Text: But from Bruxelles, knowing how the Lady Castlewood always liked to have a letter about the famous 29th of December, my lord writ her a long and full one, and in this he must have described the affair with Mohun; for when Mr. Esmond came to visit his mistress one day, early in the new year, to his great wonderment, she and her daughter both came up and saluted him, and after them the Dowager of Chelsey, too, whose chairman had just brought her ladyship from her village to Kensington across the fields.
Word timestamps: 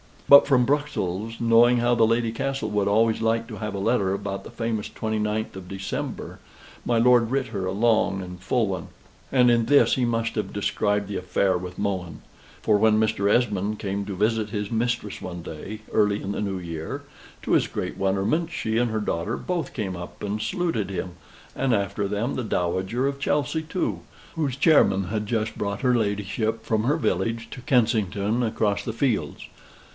But 0.27 0.47
from 0.47 0.65
Bruxelles, 0.65 1.35
knowing 1.41 1.77
how 1.77 1.93
the 1.93 2.07
Lady 2.07 2.31
Castlewood 2.31 2.87
always 2.87 3.21
liked 3.21 3.49
to 3.49 3.57
have 3.57 3.75
a 3.75 3.79
letter 3.79 4.13
about 4.13 4.45
the 4.45 4.49
famous 4.49 4.87
29th 4.89 5.57
of 5.57 5.67
December, 5.67 6.39
my 6.85 6.97
lord 6.97 7.29
writ 7.29 7.47
her 7.47 7.65
a 7.65 7.71
long 7.73 8.21
and 8.23 8.39
full 8.41 8.65
one, 8.67 8.87
and 9.31 9.51
in 9.51 9.65
this 9.65 9.95
he 9.95 10.05
must 10.05 10.33
have 10.35 10.53
described 10.53 11.07
the 11.09 11.17
affair 11.17 11.55
with 11.57 11.77
Mohun; 11.77 12.21
for 12.63 12.77
when 12.77 12.99
Mr. 12.99 13.29
Esmond 13.31 13.77
came 13.77 14.05
to 14.05 14.15
visit 14.15 14.49
his 14.49 14.71
mistress 14.71 15.21
one 15.21 15.41
day, 15.43 15.81
early 15.91 16.21
in 16.23 16.31
the 16.31 16.41
new 16.41 16.57
year, 16.57 17.03
to 17.43 17.51
his 17.51 17.67
great 17.67 17.97
wonderment, 17.97 18.49
she 18.51 18.77
and 18.77 18.89
her 18.89 19.01
daughter 19.01 19.35
both 19.37 19.73
came 19.73 19.97
up 19.97 20.23
and 20.23 20.41
saluted 20.41 20.89
him, 20.89 21.11
and 21.55 21.75
after 21.75 22.07
them 22.07 22.35
the 22.35 22.43
Dowager 22.43 23.05
of 23.05 23.19
Chelsey, 23.19 23.61
too, 23.63 23.99
whose 24.35 24.55
chairman 24.55 25.05
had 25.09 25.27
just 25.27 25.57
brought 25.57 25.81
her 25.81 25.93
ladyship 25.93 26.65
from 26.65 26.85
her 26.85 26.97
village 26.97 27.49
to 27.51 27.61
Kensington 27.61 28.41
across 28.41 28.83
the 28.85 28.93
fields. 28.93 29.43